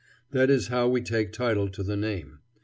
[0.31, 2.39] That is how we take title to the name.